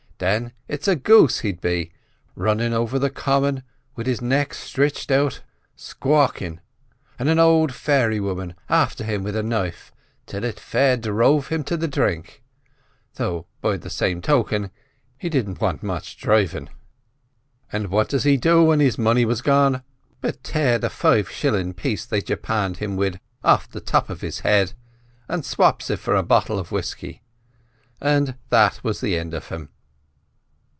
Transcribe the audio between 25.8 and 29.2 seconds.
it for a bottle of whisky, and that was the